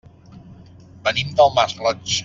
Venim 1.09 1.31
del 1.41 1.55
Masroig. 1.61 2.19